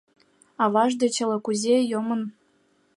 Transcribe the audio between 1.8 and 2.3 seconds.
йомын.